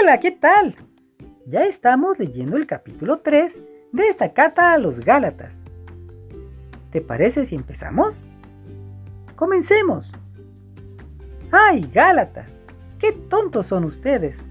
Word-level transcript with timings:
Hola, 0.00 0.18
¿qué 0.18 0.30
tal? 0.30 0.76
Ya 1.46 1.64
estamos 1.64 2.18
leyendo 2.18 2.56
el 2.56 2.66
capítulo 2.66 3.18
3 3.18 3.60
de 3.92 4.08
esta 4.08 4.32
carta 4.32 4.72
a 4.72 4.78
los 4.78 5.00
Gálatas. 5.00 5.60
¿Te 6.90 7.02
parece 7.02 7.44
si 7.44 7.54
empezamos? 7.54 8.26
Comencemos. 9.36 10.14
¡Ay, 11.50 11.90
Gálatas! 11.92 12.58
¡Qué 12.98 13.12
tontos 13.12 13.66
son 13.66 13.84
ustedes! 13.84 14.48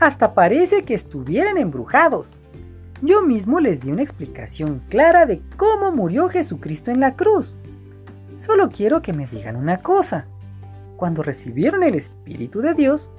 Hasta 0.00 0.32
parece 0.32 0.84
que 0.84 0.94
estuvieran 0.94 1.58
embrujados. 1.58 2.38
Yo 3.02 3.22
mismo 3.22 3.60
les 3.60 3.82
di 3.82 3.92
una 3.92 4.02
explicación 4.02 4.82
clara 4.88 5.26
de 5.26 5.42
cómo 5.58 5.92
murió 5.92 6.30
Jesucristo 6.30 6.90
en 6.90 7.00
la 7.00 7.16
cruz. 7.16 7.58
Solo 8.38 8.70
quiero 8.70 9.02
que 9.02 9.12
me 9.12 9.26
digan 9.26 9.56
una 9.56 9.82
cosa. 9.82 10.26
Cuando 10.96 11.22
recibieron 11.22 11.82
el 11.82 11.96
Espíritu 11.96 12.60
de 12.60 12.74
Dios, 12.74 13.10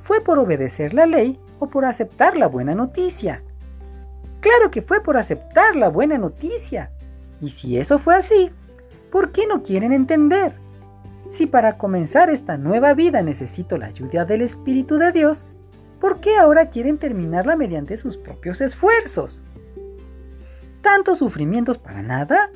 ¿Fue 0.00 0.20
por 0.20 0.38
obedecer 0.38 0.94
la 0.94 1.06
ley 1.06 1.38
o 1.58 1.68
por 1.68 1.84
aceptar 1.84 2.36
la 2.36 2.48
buena 2.48 2.74
noticia? 2.74 3.42
Claro 4.40 4.70
que 4.70 4.82
fue 4.82 5.02
por 5.02 5.16
aceptar 5.16 5.76
la 5.76 5.88
buena 5.88 6.16
noticia. 6.16 6.90
Y 7.40 7.50
si 7.50 7.76
eso 7.76 7.98
fue 7.98 8.14
así, 8.14 8.50
¿por 9.10 9.32
qué 9.32 9.46
no 9.46 9.62
quieren 9.62 9.92
entender? 9.92 10.54
Si 11.30 11.46
para 11.46 11.76
comenzar 11.76 12.30
esta 12.30 12.56
nueva 12.56 12.94
vida 12.94 13.22
necesito 13.22 13.78
la 13.78 13.86
ayuda 13.86 14.24
del 14.24 14.40
Espíritu 14.40 14.96
de 14.96 15.12
Dios, 15.12 15.44
¿por 16.00 16.20
qué 16.20 16.36
ahora 16.38 16.70
quieren 16.70 16.98
terminarla 16.98 17.54
mediante 17.54 17.96
sus 17.96 18.16
propios 18.16 18.60
esfuerzos? 18.60 19.42
¿Tantos 20.80 21.18
sufrimientos 21.18 21.78
para 21.78 22.02
nada? 22.02 22.50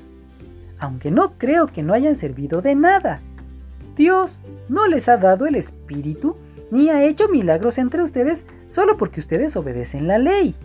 Aunque 0.78 1.10
no 1.10 1.38
creo 1.38 1.66
que 1.66 1.82
no 1.82 1.92
hayan 1.92 2.16
servido 2.16 2.62
de 2.62 2.74
nada. 2.74 3.20
Dios 3.96 4.40
no 4.68 4.88
les 4.88 5.08
ha 5.08 5.18
dado 5.18 5.46
el 5.46 5.54
Espíritu 5.54 6.36
ni 6.74 6.90
ha 6.90 7.04
hecho 7.04 7.28
milagros 7.28 7.78
entre 7.78 8.02
ustedes 8.02 8.46
solo 8.66 8.96
porque 8.96 9.20
ustedes 9.20 9.54
obedecen 9.54 10.08
la 10.08 10.18
ley. 10.18 10.56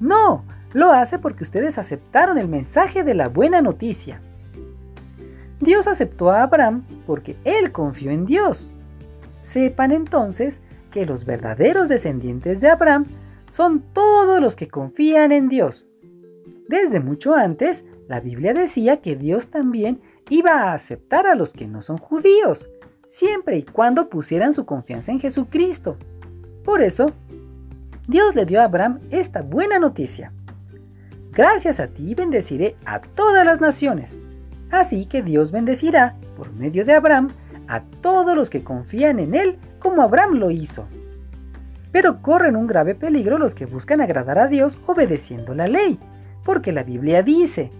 No, 0.00 0.44
lo 0.74 0.92
hace 0.92 1.18
porque 1.18 1.44
ustedes 1.44 1.78
aceptaron 1.78 2.36
el 2.36 2.46
mensaje 2.46 3.04
de 3.04 3.14
la 3.14 3.30
buena 3.30 3.62
noticia. 3.62 4.20
Dios 5.58 5.86
aceptó 5.86 6.30
a 6.30 6.42
Abraham 6.42 6.84
porque 7.06 7.36
él 7.44 7.72
confió 7.72 8.10
en 8.10 8.26
Dios. 8.26 8.74
Sepan 9.38 9.92
entonces 9.92 10.60
que 10.90 11.06
los 11.06 11.24
verdaderos 11.24 11.88
descendientes 11.88 12.60
de 12.60 12.68
Abraham 12.68 13.06
son 13.48 13.80
todos 13.94 14.42
los 14.42 14.56
que 14.56 14.68
confían 14.68 15.32
en 15.32 15.48
Dios. 15.48 15.88
Desde 16.68 17.00
mucho 17.00 17.34
antes, 17.34 17.86
la 18.08 18.20
Biblia 18.20 18.52
decía 18.52 18.98
que 18.98 19.16
Dios 19.16 19.48
también 19.48 20.02
iba 20.28 20.64
a 20.64 20.74
aceptar 20.74 21.26
a 21.26 21.34
los 21.34 21.54
que 21.54 21.66
no 21.66 21.80
son 21.80 21.96
judíos, 21.96 22.68
siempre 23.08 23.58
y 23.58 23.62
cuando 23.62 24.08
pusieran 24.08 24.52
su 24.52 24.66
confianza 24.66 25.12
en 25.12 25.20
Jesucristo. 25.20 25.96
Por 26.64 26.82
eso, 26.82 27.12
Dios 28.08 28.34
le 28.34 28.46
dio 28.46 28.60
a 28.60 28.64
Abraham 28.64 29.00
esta 29.10 29.42
buena 29.42 29.78
noticia. 29.78 30.32
Gracias 31.32 31.80
a 31.80 31.88
ti 31.88 32.14
bendeciré 32.14 32.76
a 32.84 33.00
todas 33.00 33.44
las 33.44 33.60
naciones. 33.60 34.20
Así 34.70 35.06
que 35.06 35.22
Dios 35.22 35.52
bendecirá, 35.52 36.16
por 36.36 36.52
medio 36.52 36.84
de 36.84 36.94
Abraham, 36.94 37.28
a 37.68 37.82
todos 37.82 38.34
los 38.34 38.50
que 38.50 38.64
confían 38.64 39.18
en 39.18 39.34
Él 39.34 39.58
como 39.78 40.02
Abraham 40.02 40.34
lo 40.34 40.50
hizo. 40.50 40.86
Pero 41.92 42.22
corren 42.22 42.56
un 42.56 42.66
grave 42.66 42.94
peligro 42.94 43.38
los 43.38 43.54
que 43.54 43.66
buscan 43.66 44.00
agradar 44.00 44.38
a 44.38 44.48
Dios 44.48 44.78
obedeciendo 44.86 45.54
la 45.54 45.68
ley, 45.68 45.98
porque 46.44 46.72
la 46.72 46.82
Biblia 46.82 47.22
dice, 47.22 47.70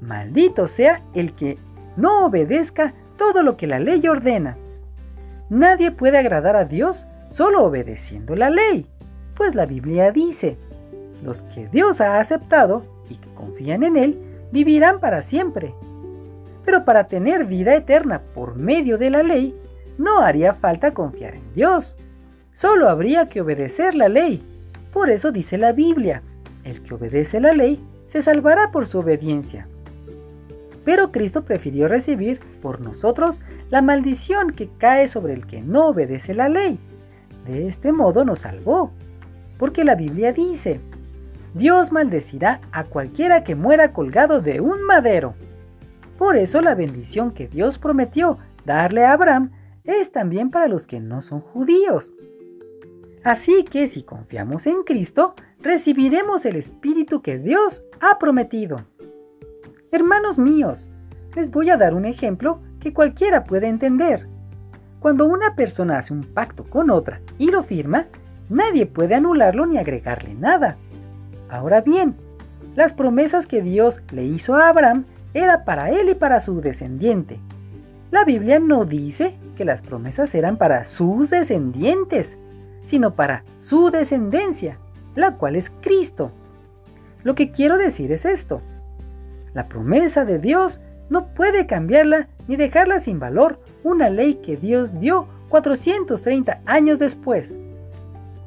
maldito 0.00 0.68
sea 0.68 1.02
el 1.14 1.34
que 1.34 1.58
no 1.96 2.26
obedezca 2.26 2.94
todo 3.16 3.42
lo 3.42 3.56
que 3.56 3.66
la 3.66 3.78
ley 3.78 4.06
ordena. 4.06 4.56
Nadie 5.50 5.90
puede 5.90 6.18
agradar 6.18 6.56
a 6.56 6.64
Dios 6.64 7.06
solo 7.30 7.64
obedeciendo 7.64 8.36
la 8.36 8.50
ley, 8.50 8.86
pues 9.34 9.54
la 9.54 9.66
Biblia 9.66 10.12
dice, 10.12 10.58
los 11.22 11.42
que 11.42 11.68
Dios 11.68 12.00
ha 12.00 12.20
aceptado 12.20 12.84
y 13.08 13.16
que 13.16 13.32
confían 13.34 13.82
en 13.82 13.96
Él 13.96 14.18
vivirán 14.52 15.00
para 15.00 15.22
siempre. 15.22 15.74
Pero 16.64 16.84
para 16.84 17.04
tener 17.04 17.46
vida 17.46 17.74
eterna 17.74 18.22
por 18.34 18.56
medio 18.56 18.98
de 18.98 19.10
la 19.10 19.22
ley, 19.22 19.58
no 19.96 20.20
haría 20.20 20.52
falta 20.52 20.92
confiar 20.92 21.34
en 21.34 21.52
Dios. 21.54 21.96
Solo 22.52 22.88
habría 22.88 23.28
que 23.28 23.40
obedecer 23.40 23.94
la 23.94 24.08
ley. 24.08 24.42
Por 24.92 25.10
eso 25.10 25.32
dice 25.32 25.56
la 25.56 25.72
Biblia, 25.72 26.22
el 26.64 26.82
que 26.82 26.94
obedece 26.94 27.40
la 27.40 27.52
ley 27.52 27.82
se 28.06 28.22
salvará 28.22 28.70
por 28.70 28.86
su 28.86 28.98
obediencia 28.98 29.68
pero 30.88 31.12
Cristo 31.12 31.44
prefirió 31.44 31.86
recibir 31.86 32.40
por 32.62 32.80
nosotros 32.80 33.42
la 33.68 33.82
maldición 33.82 34.52
que 34.52 34.70
cae 34.78 35.06
sobre 35.06 35.34
el 35.34 35.46
que 35.46 35.60
no 35.60 35.88
obedece 35.88 36.32
la 36.32 36.48
ley. 36.48 36.80
De 37.44 37.68
este 37.68 37.92
modo 37.92 38.24
nos 38.24 38.38
salvó, 38.38 38.90
porque 39.58 39.84
la 39.84 39.96
Biblia 39.96 40.32
dice, 40.32 40.80
Dios 41.52 41.92
maldecirá 41.92 42.62
a 42.72 42.84
cualquiera 42.84 43.44
que 43.44 43.54
muera 43.54 43.92
colgado 43.92 44.40
de 44.40 44.62
un 44.62 44.82
madero. 44.82 45.34
Por 46.16 46.38
eso 46.38 46.62
la 46.62 46.74
bendición 46.74 47.32
que 47.32 47.48
Dios 47.48 47.76
prometió 47.76 48.38
darle 48.64 49.04
a 49.04 49.12
Abraham 49.12 49.50
es 49.84 50.10
también 50.10 50.48
para 50.48 50.68
los 50.68 50.86
que 50.86 51.00
no 51.00 51.20
son 51.20 51.42
judíos. 51.42 52.14
Así 53.24 53.62
que 53.64 53.88
si 53.88 54.04
confiamos 54.04 54.66
en 54.66 54.84
Cristo, 54.84 55.34
recibiremos 55.60 56.46
el 56.46 56.56
Espíritu 56.56 57.20
que 57.20 57.36
Dios 57.36 57.82
ha 58.00 58.18
prometido. 58.18 58.86
Hermanos 59.90 60.38
míos, 60.38 60.86
les 61.34 61.50
voy 61.50 61.70
a 61.70 61.78
dar 61.78 61.94
un 61.94 62.04
ejemplo 62.04 62.60
que 62.78 62.92
cualquiera 62.92 63.44
puede 63.44 63.68
entender. 63.68 64.28
Cuando 65.00 65.24
una 65.24 65.54
persona 65.54 65.96
hace 65.96 66.12
un 66.12 66.24
pacto 66.24 66.68
con 66.68 66.90
otra 66.90 67.22
y 67.38 67.50
lo 67.50 67.62
firma, 67.62 68.06
nadie 68.50 68.84
puede 68.84 69.14
anularlo 69.14 69.64
ni 69.64 69.78
agregarle 69.78 70.34
nada. 70.34 70.76
Ahora 71.48 71.80
bien, 71.80 72.16
las 72.74 72.92
promesas 72.92 73.46
que 73.46 73.62
Dios 73.62 74.02
le 74.12 74.24
hizo 74.24 74.56
a 74.56 74.68
Abraham 74.68 75.06
era 75.32 75.64
para 75.64 75.90
él 75.90 76.10
y 76.10 76.14
para 76.14 76.40
su 76.40 76.60
descendiente. 76.60 77.40
La 78.10 78.24
Biblia 78.24 78.58
no 78.58 78.84
dice 78.84 79.38
que 79.56 79.64
las 79.64 79.80
promesas 79.80 80.34
eran 80.34 80.58
para 80.58 80.84
sus 80.84 81.30
descendientes, 81.30 82.38
sino 82.84 83.14
para 83.14 83.42
su 83.60 83.90
descendencia, 83.90 84.78
la 85.14 85.36
cual 85.36 85.56
es 85.56 85.70
Cristo. 85.80 86.30
Lo 87.22 87.34
que 87.34 87.50
quiero 87.50 87.78
decir 87.78 88.12
es 88.12 88.26
esto. 88.26 88.60
La 89.58 89.66
promesa 89.66 90.24
de 90.24 90.38
Dios 90.38 90.80
no 91.10 91.34
puede 91.34 91.66
cambiarla 91.66 92.28
ni 92.46 92.54
dejarla 92.54 93.00
sin 93.00 93.18
valor 93.18 93.60
una 93.82 94.08
ley 94.08 94.36
que 94.36 94.56
Dios 94.56 95.00
dio 95.00 95.26
430 95.48 96.60
años 96.64 97.00
después. 97.00 97.58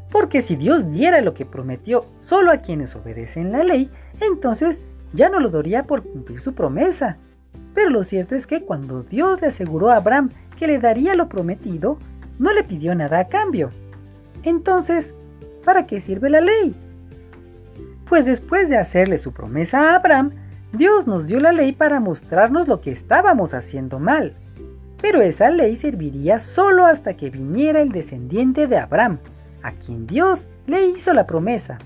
Porque 0.10 0.42
si 0.42 0.56
Dios 0.56 0.90
diera 0.90 1.20
lo 1.20 1.34
que 1.34 1.46
prometió 1.46 2.06
solo 2.22 2.50
a 2.50 2.60
quienes 2.60 2.96
obedecen 2.96 3.52
la 3.52 3.66
ley, 3.66 3.92
entonces 4.22 4.84
ya 5.12 5.28
no 5.28 5.42
lo 5.42 5.50
daría 5.50 5.84
por 5.84 6.02
cumplir 6.02 6.40
su 6.40 6.54
promesa. 6.54 7.18
Pero 7.74 7.90
lo 7.90 8.06
cierto 8.06 8.34
es 8.36 8.48
que 8.48 8.64
cuando 8.64 9.04
Dios 9.04 9.42
le 9.42 9.48
aseguró 9.48 9.90
a 9.90 9.98
Abraham 9.98 10.30
que 10.58 10.68
le 10.68 10.80
daría 10.80 11.14
lo 11.14 11.28
prometido, 11.28 12.00
no 12.40 12.54
le 12.54 12.64
pidió 12.64 12.96
nada 12.96 13.20
a 13.20 13.28
cambio. 13.28 13.72
Entonces, 14.44 15.14
¿para 15.66 15.86
qué 15.88 16.00
sirve 16.00 16.30
la 16.30 16.40
ley? 16.40 16.74
Pues 18.08 18.26
después 18.26 18.70
de 18.70 18.78
hacerle 18.78 19.18
su 19.18 19.34
promesa 19.34 19.92
a 19.92 19.96
Abraham, 19.98 20.32
Dios 20.74 21.06
nos 21.06 21.28
dio 21.28 21.40
la 21.40 21.52
ley 21.52 21.74
para 21.74 22.00
mostrarnos 22.00 22.68
lo 22.68 22.80
que 22.80 22.92
estábamos 22.92 23.54
haciendo 23.54 24.00
mal. 24.00 24.36
Pero 25.02 25.22
esa 25.22 25.52
ley 25.52 25.76
serviría 25.76 26.40
solo 26.40 26.86
hasta 26.86 27.18
que 27.18 27.30
viniera 27.30 27.82
el 27.82 27.90
descendiente 27.90 28.68
de 28.68 28.78
Abraham, 28.78 29.20
a 29.64 29.74
quien 29.74 30.08
Dios 30.08 30.48
le 30.68 30.88
hizo 30.88 31.14
la 31.14 31.28
promesa. 31.28 31.78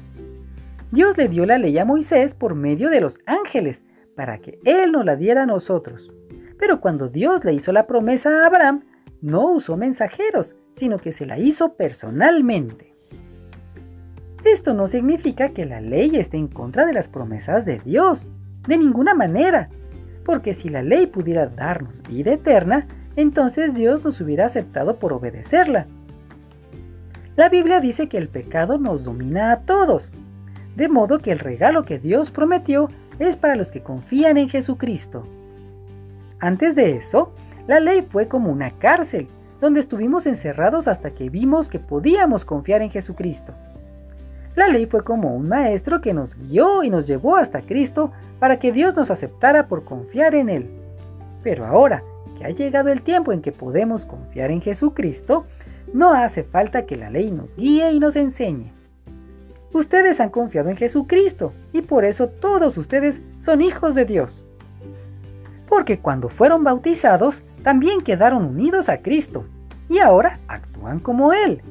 Dios 0.91 1.17
le 1.17 1.27
dio 1.27 1.45
la 1.45 1.57
ley 1.57 1.77
a 1.77 1.85
Moisés 1.85 2.33
por 2.35 2.55
medio 2.55 2.89
de 2.89 3.01
los 3.01 3.19
ángeles, 3.25 3.83
para 4.15 4.37
que 4.37 4.59
Él 4.65 4.91
nos 4.91 5.03
la 5.03 5.15
diera 5.15 5.43
a 5.43 5.47
nosotros. 5.47 6.11
Pero 6.57 6.79
cuando 6.79 7.09
Dios 7.09 7.43
le 7.43 7.53
hizo 7.53 7.71
la 7.71 7.87
promesa 7.87 8.43
a 8.43 8.47
Abraham, 8.47 8.83
no 9.21 9.51
usó 9.51 9.77
mensajeros, 9.77 10.55
sino 10.73 10.99
que 10.99 11.11
se 11.11 11.25
la 11.25 11.39
hizo 11.39 11.73
personalmente. 11.75 12.93
Esto 14.45 14.73
no 14.73 14.87
significa 14.87 15.49
que 15.49 15.65
la 15.65 15.81
ley 15.81 16.15
esté 16.17 16.37
en 16.37 16.47
contra 16.47 16.85
de 16.85 16.93
las 16.93 17.09
promesas 17.09 17.65
de 17.65 17.79
Dios. 17.79 18.29
De 18.67 18.77
ninguna 18.77 19.13
manera. 19.13 19.69
Porque 20.23 20.53
si 20.53 20.69
la 20.69 20.81
ley 20.81 21.07
pudiera 21.07 21.47
darnos 21.47 22.01
vida 22.03 22.33
eterna, 22.33 22.87
entonces 23.15 23.75
Dios 23.75 24.03
nos 24.03 24.19
hubiera 24.21 24.45
aceptado 24.45 24.97
por 24.97 25.13
obedecerla. 25.13 25.87
La 27.35 27.49
Biblia 27.49 27.79
dice 27.79 28.07
que 28.07 28.17
el 28.17 28.29
pecado 28.29 28.77
nos 28.77 29.03
domina 29.03 29.51
a 29.51 29.61
todos, 29.61 30.11
de 30.75 30.89
modo 30.89 31.19
que 31.19 31.31
el 31.31 31.39
regalo 31.39 31.83
que 31.83 31.99
Dios 31.99 32.31
prometió 32.31 32.89
es 33.19 33.37
para 33.37 33.55
los 33.55 33.71
que 33.71 33.83
confían 33.83 34.37
en 34.37 34.49
Jesucristo. 34.49 35.27
Antes 36.39 36.75
de 36.75 36.91
eso, 36.91 37.33
la 37.67 37.79
ley 37.79 38.05
fue 38.09 38.27
como 38.27 38.51
una 38.51 38.71
cárcel, 38.71 39.27
donde 39.61 39.79
estuvimos 39.79 40.27
encerrados 40.27 40.87
hasta 40.87 41.11
que 41.11 41.29
vimos 41.29 41.69
que 41.69 41.79
podíamos 41.79 42.45
confiar 42.45 42.81
en 42.81 42.91
Jesucristo. 42.91 43.53
La 44.55 44.67
ley 44.67 44.85
fue 44.85 45.03
como 45.03 45.35
un 45.35 45.49
maestro 45.49 46.01
que 46.01 46.13
nos 46.13 46.35
guió 46.35 46.83
y 46.83 46.89
nos 46.89 47.07
llevó 47.07 47.35
hasta 47.35 47.61
Cristo 47.61 48.11
para 48.39 48.59
que 48.59 48.71
Dios 48.71 48.95
nos 48.95 49.11
aceptara 49.11 49.67
por 49.67 49.83
confiar 49.83 50.35
en 50.35 50.49
Él. 50.49 50.69
Pero 51.43 51.65
ahora 51.65 52.03
que 52.37 52.45
ha 52.45 52.49
llegado 52.49 52.89
el 52.89 53.01
tiempo 53.01 53.31
en 53.31 53.41
que 53.41 53.51
podemos 53.51 54.05
confiar 54.05 54.51
en 54.51 54.61
Jesucristo, 54.61 55.45
no 55.93 56.13
hace 56.13 56.43
falta 56.43 56.85
que 56.85 56.97
la 56.97 57.09
ley 57.09 57.31
nos 57.31 57.55
guíe 57.55 57.91
y 57.91 57.99
nos 57.99 58.15
enseñe. 58.15 58.73
Ustedes 59.71 60.19
han 60.19 60.29
confiado 60.29 60.69
en 60.69 60.77
Jesucristo 60.77 61.53
y 61.73 61.81
por 61.81 62.05
eso 62.05 62.29
todos 62.29 62.77
ustedes 62.77 63.21
son 63.39 63.61
hijos 63.61 63.95
de 63.95 64.05
Dios. 64.05 64.45
Porque 65.67 65.99
cuando 65.99 66.29
fueron 66.29 66.63
bautizados 66.63 67.43
también 67.63 68.01
quedaron 68.01 68.45
unidos 68.45 68.89
a 68.89 69.01
Cristo 69.01 69.45
y 69.89 69.99
ahora 69.99 70.39
actúan 70.47 70.99
como 70.99 71.33
Él. 71.33 71.61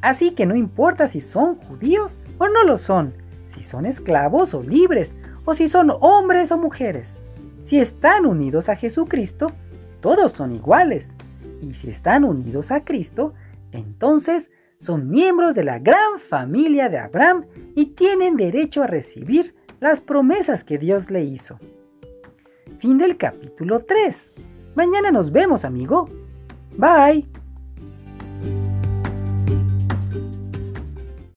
Así 0.00 0.32
que 0.32 0.46
no 0.46 0.56
importa 0.56 1.06
si 1.06 1.20
son 1.20 1.54
judíos 1.54 2.18
o 2.38 2.48
no 2.48 2.64
lo 2.64 2.76
son, 2.76 3.14
si 3.46 3.62
son 3.62 3.86
esclavos 3.86 4.54
o 4.54 4.62
libres, 4.62 5.14
o 5.44 5.54
si 5.54 5.68
son 5.68 5.92
hombres 6.00 6.52
o 6.52 6.58
mujeres. 6.58 7.18
Si 7.62 7.78
están 7.78 8.26
unidos 8.26 8.68
a 8.68 8.76
Jesucristo, 8.76 9.52
todos 10.00 10.32
son 10.32 10.52
iguales. 10.52 11.14
Y 11.60 11.74
si 11.74 11.88
están 11.88 12.24
unidos 12.24 12.70
a 12.70 12.84
Cristo, 12.84 13.34
entonces 13.70 14.50
son 14.78 15.08
miembros 15.08 15.54
de 15.54 15.64
la 15.64 15.78
gran 15.78 16.18
familia 16.18 16.88
de 16.88 16.98
Abraham 16.98 17.46
y 17.76 17.86
tienen 17.86 18.36
derecho 18.36 18.82
a 18.82 18.88
recibir 18.88 19.54
las 19.78 20.00
promesas 20.00 20.64
que 20.64 20.78
Dios 20.78 21.10
le 21.10 21.22
hizo. 21.22 21.58
Fin 22.78 22.98
del 22.98 23.16
capítulo 23.16 23.80
3. 23.80 24.30
Mañana 24.74 25.12
nos 25.12 25.30
vemos, 25.30 25.64
amigo. 25.64 26.08
Bye. 26.76 27.41